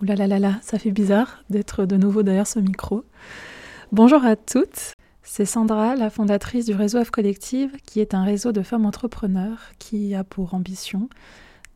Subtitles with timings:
[0.00, 3.04] Ouh là là là là, ça fait bizarre d'être de nouveau derrière ce micro.
[3.92, 8.50] Bonjour à toutes, c'est Sandra, la fondatrice du réseau F Collective, qui est un réseau
[8.50, 11.08] de femmes entrepreneurs qui a pour ambition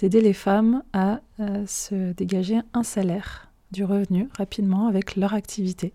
[0.01, 5.93] d'aider les femmes à euh, se dégager un salaire, du revenu rapidement avec leur activité.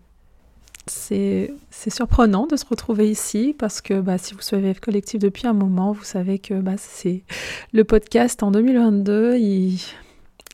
[0.86, 1.50] C'est
[1.88, 5.52] surprenant de se retrouver ici parce que bah, si vous suivez F Collective depuis un
[5.52, 7.22] moment, vous savez que bah, c'est
[7.72, 9.78] le podcast en 2022, il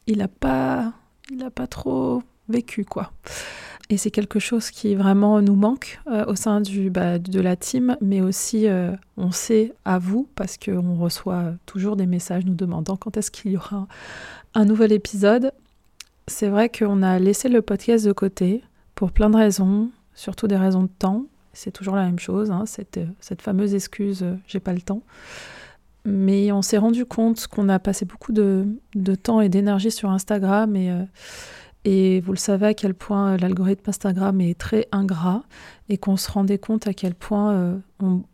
[0.09, 0.95] n'a pas
[1.31, 3.13] il n'a pas trop vécu, quoi.
[3.89, 7.57] Et c'est quelque chose qui vraiment nous manque euh, au sein du, bah, de la
[7.57, 12.54] team, mais aussi euh, on sait à vous, parce qu'on reçoit toujours des messages nous
[12.54, 13.89] demandant quand est-ce qu'il y aura
[14.54, 15.53] un, nouvel épisode.
[16.29, 18.62] C'est vrai qu'on a laissé le podcast de côté
[18.95, 21.25] pour plein de raisons, surtout des raisons de temps.
[21.53, 23.01] C'est toujours la même chose, hein, cette,
[23.43, 25.03] fameuse excuse euh, j'ai pas le temps.
[26.04, 28.67] Mais on s'est rendu compte qu'on a passé beaucoup de,
[29.22, 31.04] temps et d'énergie sur Instagram et, euh,
[31.85, 35.43] et vous le savez à quel point l'algorithme Instagram est très ingrat
[35.89, 37.77] et qu'on se rendait compte à quel point euh,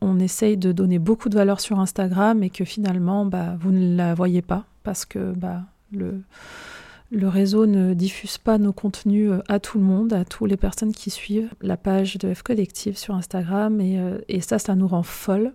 [0.01, 3.97] on, essaye de donner beaucoup de valeur sur Instagram et que finalement bah, vous ne
[3.97, 6.23] la voyez pas parce que bah, le,
[7.13, 10.57] le réseau ne diffuse pas nos contenus euh, à tout le monde, à toutes les
[10.57, 13.81] personnes qui suivent la page de F Collective sur Instagram.
[13.81, 15.55] Et, euh, ça, ça nous rend folle.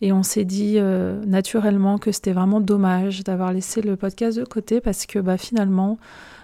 [0.00, 4.44] Et on s'est dit euh, naturellement que c'était vraiment dommage d'avoir laissé le podcast de
[4.44, 5.98] côté parce que bah, finalement,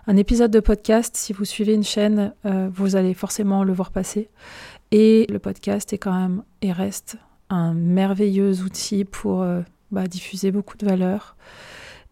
[0.09, 4.31] un épisode de podcast, si vous suivez une chaîne, vous allez forcément le voir passer.
[4.91, 9.45] Et le podcast est quand même et reste un merveilleux outil pour
[9.93, 11.37] bah, diffuser beaucoup de valeurs.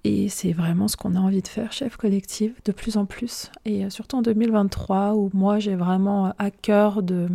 [0.04, 3.50] Et c'est vraiment ce qu'on a envie de faire, chef collective, de plus en plus.
[3.64, 7.28] Et euh, surtout en 2023, où moi j'ai vraiment à cœur de,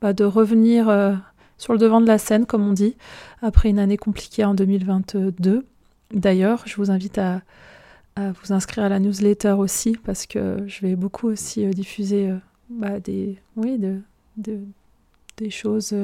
[0.00, 1.14] bah, de revenir euh,
[1.58, 2.96] sur le devant de la scène, comme on dit,
[3.42, 5.66] après une année compliquée en 2022.
[6.14, 7.42] D'ailleurs, je vous invite à,
[8.16, 12.32] vous inscrire à la newsletter aussi, parce que je vais beaucoup aussi euh, diffuser
[12.70, 14.00] bah, des, oui, de,
[15.36, 15.94] des choses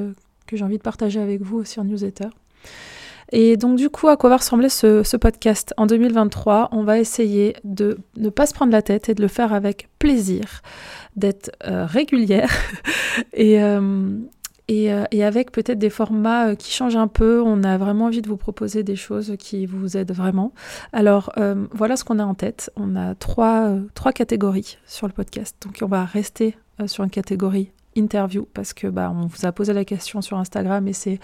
[0.47, 2.29] que j'ai envie de partager avec vous aussi en newsletter.
[3.33, 7.57] Et donc du coup, à quoi va ressembler ce, podcast en 2023 On va essayer
[7.65, 10.63] de ne pas se prendre la tête et de le faire avec plaisir,
[11.17, 12.51] d'être euh, régulière
[13.33, 14.09] et, euh,
[14.71, 17.41] euh, et, avec peut-être des formats qui changent un peu.
[17.43, 20.53] On a vraiment envie de vous proposer des choses qui vous aident vraiment.
[20.93, 21.33] Alors
[21.73, 22.71] voilà ce qu'on a en tête.
[22.77, 25.57] On a trois, trois catégories sur le podcast.
[25.65, 26.57] Donc on va rester
[26.87, 30.87] sur une catégorie interview parce que bah, on vous a posé la question sur Instagram
[30.89, 31.21] et c'est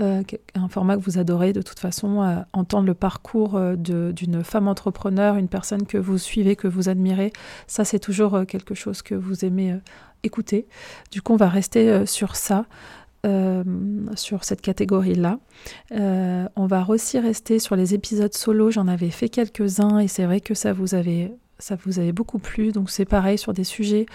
[0.00, 0.22] euh,
[0.56, 4.66] un format que vous adorez de toute façon, euh, entendre le parcours euh, d'une femme
[4.66, 7.32] entrepreneur, une personne que vous suivez, que vous admirez,
[7.68, 9.78] ça c'est toujours quelque chose que vous aimez
[10.24, 10.66] écouter.
[11.12, 12.66] Du coup, on va rester sur ça.
[14.16, 15.38] sur cette catégorie-là.
[15.90, 18.70] on va aussi rester sur les épisodes solo.
[18.70, 22.38] J'en avais fait quelques-uns et c'est vrai que ça vous avait ça vous avait beaucoup
[22.38, 22.72] plu.
[22.72, 24.06] Donc c'est pareil sur des sujets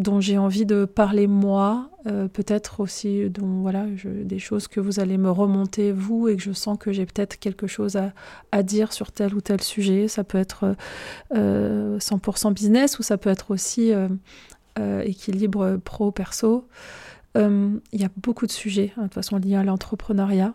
[0.00, 4.98] dont j'ai envie de parler moi, euh, peut-être aussi dont, voilà, des choses que vous
[4.98, 7.98] allez me remonter vous et que je sens que j'ai peut-être quelque chose
[8.50, 10.08] à, dire sur tel ou tel sujet.
[10.08, 10.74] Ça peut être
[11.34, 16.66] 100% euh, business ou ça peut être aussi euh, équilibre pro-perso.
[17.36, 20.54] Il y a beaucoup de sujets, hein, de toute façon, liés à l'entrepreneuriat.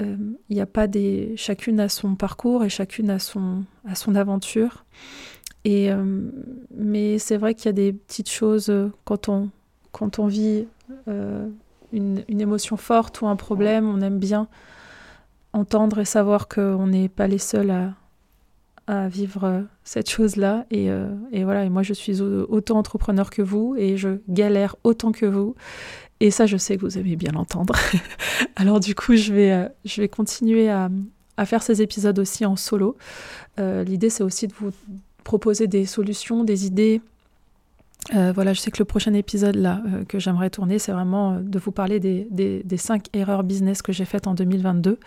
[0.00, 1.32] Il n'y a pas des...
[1.36, 4.84] Chacune a son parcours et chacune a son, a son aventure.
[5.66, 6.30] Euh,
[6.74, 9.50] mais c'est vrai qu'il y a des petites choses euh, quand on,
[9.92, 10.66] quand on vit
[11.08, 11.48] euh,
[11.92, 14.48] une, une, émotion forte ou un problème, on aime bien
[15.52, 17.94] entendre et savoir qu'on n'est pas les seuls à,
[18.86, 20.66] à vivre cette chose-là.
[20.70, 20.88] Et,
[21.32, 25.24] et, voilà, et moi je suis autant entrepreneur que vous et je galère autant que
[25.24, 25.54] vous.
[26.20, 27.74] Et ça, je sais que vous aimez bien l'entendre.
[28.56, 30.90] Alors du coup, je vais, je vais continuer à,
[31.38, 32.96] à faire ces épisodes aussi en solo.
[33.56, 34.72] L'idée, c'est aussi de vous
[35.26, 37.02] proposer des solutions, des idées.
[38.14, 41.32] Euh, voilà, je sais que le prochain épisode là euh, que j'aimerais tourner, c'est vraiment
[41.32, 44.98] euh, de vous parler des, des, cinq erreurs business que j'ai faites en 2022.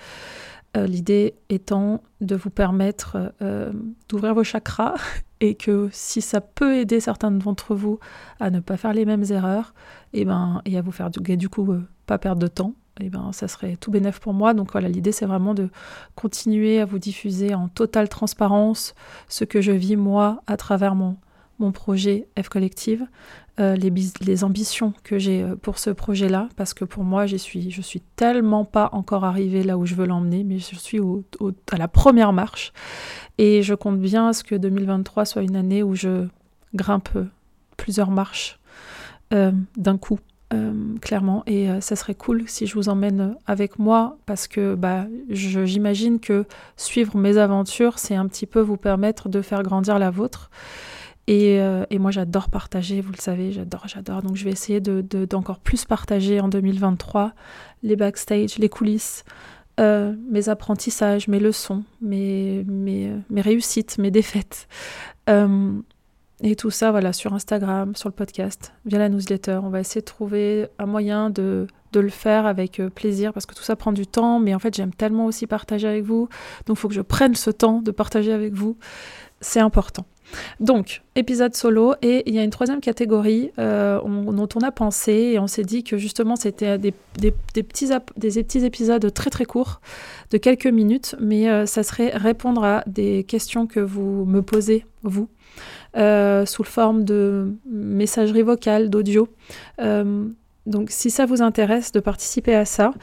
[0.75, 3.33] L'idée étant de vous permettre
[4.07, 4.93] d'ouvrir vos chakras
[5.39, 7.97] et que si ça peut aider certains d'entre vous
[8.39, 9.73] à ne pas faire les mêmes erreurs,
[10.13, 11.73] et, eh ben, et à vous faire du, du coup
[12.05, 14.53] pas perdre de temps, eh ben, ça serait tout bénef pour moi.
[14.53, 15.69] Donc voilà, l'idée c'est vraiment de
[16.15, 18.93] continuer à vous diffuser en totale transparence
[19.27, 21.17] ce que je vis moi à travers mon,
[21.73, 23.05] projet F Collective,
[23.59, 27.81] euh, les, ambitions que j'ai euh, pour ce projet-là, parce que pour moi, suis, je
[27.81, 31.01] suis tellement pas encore arrivée là où je veux l'emmener, mais je suis
[31.71, 32.71] à la première marche.
[33.37, 36.27] Et je compte bien à ce que 2023 soit une année où je
[36.73, 37.09] grimpe
[37.75, 38.59] plusieurs marches
[39.33, 40.19] euh, d'un coup.
[40.51, 41.43] Euh, clairement.
[41.45, 46.19] Et euh, ça serait cool si je vous emmène avec moi parce que bah, j'imagine
[46.19, 50.49] que suivre mes aventures, c'est un petit peu vous permettre de faire grandir la vôtre.
[51.27, 51.59] Et,
[51.99, 54.23] moi, j'adore partager, vous le savez, j'adore, j'adore.
[54.23, 57.33] Donc, je vais essayer d'encore de, plus partager en 2023
[57.83, 59.23] les backstage, les coulisses,
[59.77, 64.67] mes apprentissages, mes leçons, mes, mes, mes réussites, mes défaites.
[66.41, 69.59] Et tout ça, voilà, sur Instagram, sur le podcast, via la newsletter.
[69.61, 73.45] On va essayer de trouver un moyen de, de le faire avec euh, plaisir parce
[73.45, 74.39] que tout ça prend du temps.
[74.39, 76.29] Mais en fait, j'aime tellement aussi partager avec vous.
[76.65, 78.77] Donc, il faut que je prenne ce temps de partager avec vous.
[79.41, 80.05] C'est important.
[80.59, 85.11] Donc, épisode solo, et il y a une troisième catégorie euh, dont on a pensé,
[85.11, 87.31] et on s'est dit que justement c'était des, des,
[87.63, 89.81] petits, des petits épisodes très très courts,
[90.31, 94.85] de quelques minutes, mais euh, ça serait répondre à des questions que vous me posez,
[95.03, 95.29] vous,
[95.97, 99.27] euh, sous forme de messagerie vocale, d'audio.
[100.69, 102.93] Donc si ça vous intéresse de participer à ça,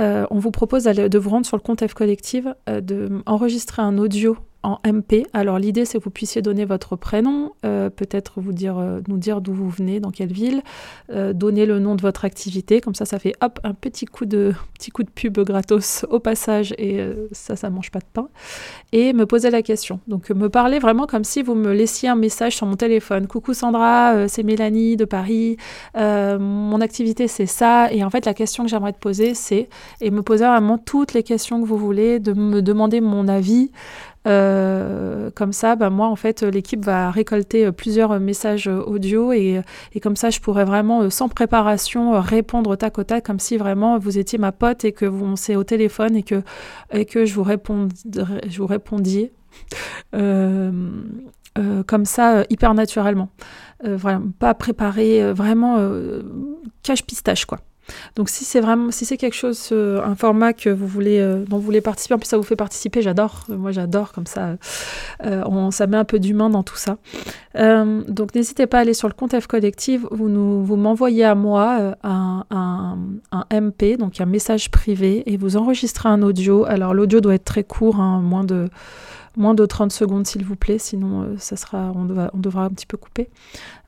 [0.00, 4.36] euh, on vous propose de vous rendre sur le compte F Collective, d'enregistrer un audio
[4.64, 5.26] en MP.
[5.32, 9.18] Alors l'idée c'est que vous puissiez donner votre prénom, euh, peut-être vous dire, euh, nous
[9.18, 10.62] dire d'où vous venez, dans quelle ville,
[11.10, 14.24] euh, donner le nom de votre activité, comme ça ça fait hop un petit coup
[14.24, 17.00] de petit coup de pub gratos au passage et
[17.32, 18.28] ça ça mange pas de pain.
[18.92, 20.00] Et me poser la question.
[20.08, 23.26] Donc me parler vraiment comme si vous me laissiez un message sur mon téléphone.
[23.26, 25.58] Coucou Sandra, c'est Mélanie de Paris.
[25.94, 29.68] mon activité c'est ça et en fait la question que j'aimerais te poser c'est
[30.00, 33.70] et me poser vraiment toutes les questions que vous voulez, de me demander mon avis.
[34.26, 39.32] Euh, comme ça, bah, moi, en fait, l'équipe va récolter euh, plusieurs messages euh, audio
[39.32, 39.62] et,
[40.02, 43.98] comme ça, je pourrais vraiment, sans préparation, répondre au tac au tac, comme si vraiment
[43.98, 46.42] vous étiez ma pote et que vous s'est au téléphone et que,
[46.92, 49.32] et que je, vous je vous répondiez.
[51.86, 53.28] comme ça, hyper naturellement.
[53.84, 55.78] voilà, pas préparé, vraiment
[56.82, 57.60] cache-pistache, quoi.
[58.16, 61.44] Donc si c'est vraiment, si c'est quelque chose, euh, un format que vous voulez, euh,
[61.44, 63.44] dont vous voulez participer, en plus ça vous fait participer, j'adore.
[63.48, 64.56] Moi j'adore comme ça,
[65.24, 66.96] euh, on, ça met un peu d'humain dans tout ça.
[67.54, 72.44] donc n'hésitez pas à aller sur le compte F Collective, vous m'envoyez à moi un,
[73.52, 76.64] MP, donc un message privé, et vous enregistrez un audio.
[76.64, 78.68] Alors l'audio doit être très court, hein, moins de
[79.36, 82.86] moins de 30 secondes s'il vous plaît, sinon ça sera, on, on devra un petit
[82.86, 83.28] peu couper.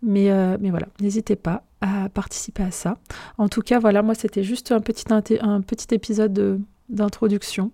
[0.02, 0.28] Mais,
[0.58, 2.98] mais voilà, n'hésitez pas à participer à ça.
[3.38, 5.04] En tout cas, voilà, moi c'était juste un petit,
[5.40, 7.72] un petit épisode d'introduction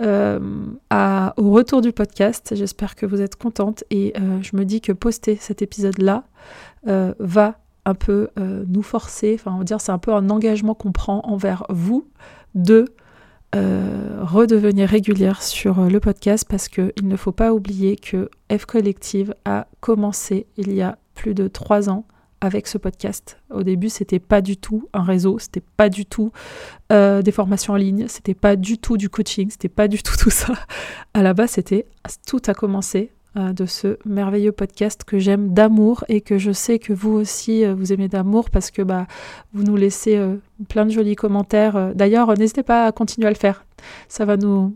[0.00, 0.38] euh,
[1.36, 2.54] au retour du podcast.
[2.54, 6.24] J'espère que vous êtes contente et euh, je me dis que poster cet épisode-là
[6.88, 10.74] euh, va un peu nous forcer, enfin on va dire c'est un peu un engagement
[10.74, 12.06] qu'on prend envers vous
[12.54, 12.84] de
[13.54, 19.66] redevenir régulière sur le podcast parce qu'il ne faut pas oublier que F Collective a
[19.80, 22.04] commencé il y a plus de trois ans
[22.40, 23.38] avec ce podcast.
[23.50, 26.32] Au début, c'était pas du tout un réseau, c'était pas du tout
[26.92, 30.16] euh, des formations en ligne, c'était pas du tout du coaching, c'était pas du tout
[30.16, 30.54] tout ça.
[31.14, 31.86] À la base, c'était
[32.26, 36.78] tout a commencé euh, de ce merveilleux podcast que j'aime d'amour et que je sais
[36.78, 39.06] que vous aussi euh, vous aimez d'amour parce que bah
[39.52, 40.20] vous nous laissez
[40.68, 41.94] plein de jolis commentaires.
[41.94, 43.64] D'ailleurs, n'hésitez pas à continuer à le faire.
[44.08, 44.74] Ça va nous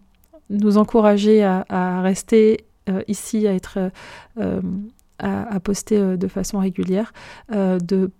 [0.50, 2.66] nous encourager à, à rester
[3.08, 3.90] ici, à être
[5.18, 7.12] à, poster euh, de façon régulière,
[7.52, 8.10] euh, de,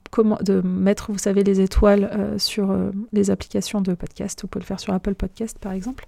[0.63, 2.77] mettre, vous savez, les étoiles euh, sur
[3.13, 4.43] les applications de podcast.
[4.43, 6.07] Vous pouvez le faire sur Apple Podcast, par exemple,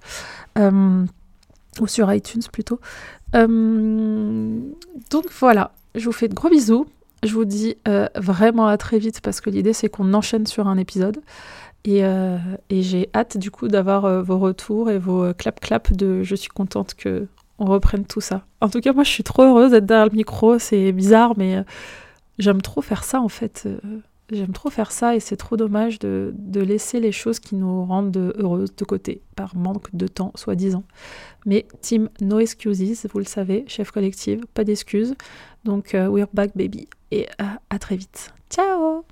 [0.57, 2.81] ou sur iTunes plutôt.
[3.33, 6.87] donc voilà, je vous fais de gros bisous.
[7.23, 7.77] Je vous dis
[8.15, 11.19] vraiment à très vite parce que l'idée c'est qu'on enchaîne sur un épisode.
[11.85, 16.51] Et, et j'ai hâte du coup d'avoir vos retours et vos clap-clap de je suis
[16.51, 17.27] contente que
[17.59, 18.47] on reprenne tout ça.
[18.61, 20.59] En tout cas, moi, je suis trop heureuse d'être derrière le micro.
[20.59, 21.63] C'est bizarre, mais euh,
[22.39, 23.65] j'aime trop faire ça, en fait.
[23.67, 23.79] Euh,
[24.31, 28.35] j'aime trop faire ça et c'est trop dommage de, laisser les choses qui nous rendent
[28.39, 30.85] heureuses de côté par manque de temps, soi-disant.
[31.47, 35.15] Mais team, no excuses, vous le savez, chef collective, pas d'excuses.
[35.65, 36.89] Donc, euh, we're back, baby.
[37.11, 38.33] Et à très vite.
[38.51, 39.05] Ciao